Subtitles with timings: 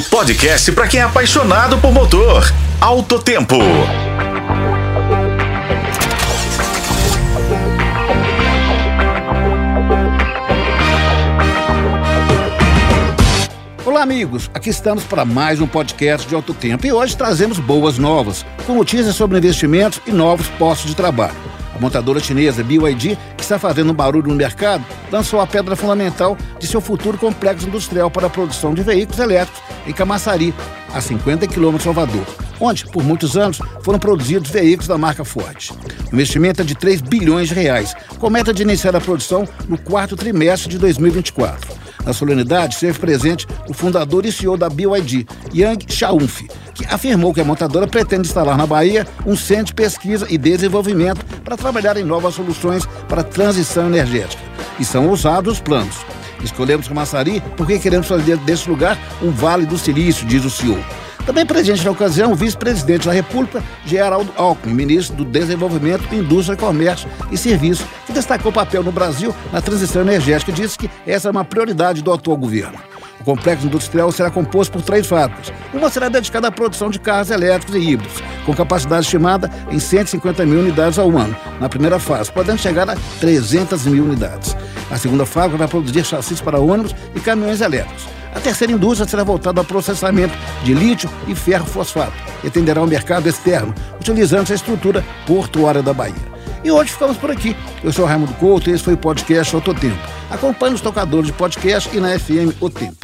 [0.00, 2.50] O podcast para quem é apaixonado por motor.
[2.80, 3.56] Alto Tempo.
[13.84, 14.50] Olá, amigos.
[14.54, 18.76] Aqui estamos para mais um podcast de Alto Tempo e hoje trazemos boas novas, com
[18.76, 21.49] notícias sobre investimentos e novos postos de trabalho.
[21.80, 26.66] Montadora chinesa BYD, que está fazendo um barulho no mercado, lançou a pedra fundamental de
[26.66, 30.54] seu futuro complexo industrial para a produção de veículos elétricos em Camaçari,
[30.92, 32.26] a 50 quilômetros de Salvador,
[32.60, 35.70] onde, por muitos anos, foram produzidos veículos da marca Ford.
[36.12, 39.78] O investimento é de 3 bilhões de reais, com meta de iniciar a produção no
[39.78, 41.89] quarto trimestre de 2024.
[42.04, 47.40] Na solenidade, esteve presente o fundador e CEO da BYD, Yang Chaunfi, que afirmou que
[47.40, 52.04] a montadora pretende instalar na Bahia um centro de pesquisa e desenvolvimento para trabalhar em
[52.04, 54.42] novas soluções para a transição energética.
[54.78, 55.96] E são ousados os planos.
[56.42, 60.82] Escolhemos Camaçari porque queremos fazer desse lugar um vale do silício, diz o CEO.
[61.26, 67.08] Também presente na ocasião, o vice-presidente da República, Geraldo Alckmin, ministro do Desenvolvimento, Indústria, Comércio
[67.30, 71.28] e Serviços, que destacou o papel no Brasil na transição energética e disse que essa
[71.28, 72.78] é uma prioridade do atual governo.
[73.20, 75.52] O complexo industrial será composto por três fábricas.
[75.72, 80.44] Uma será dedicada à produção de carros elétricos e híbridos, com capacidade estimada em 150
[80.46, 84.56] mil unidades ao ano, na primeira fase, podendo chegar a 300 mil unidades.
[84.90, 88.06] A segunda fábrica vai produzir chassis para ônibus e caminhões elétricos.
[88.34, 92.86] A terceira indústria será voltada ao processamento de lítio e ferro fosfato e atenderá ao
[92.86, 96.29] mercado externo, utilizando essa estrutura portuária da Bahia.
[96.62, 97.56] E hoje ficamos por aqui.
[97.82, 99.98] Eu sou Raimundo Couto e esse foi o podcast Outro Tempo.
[100.30, 102.96] Acompanhe os tocadores de podcast e na FM O Tempo.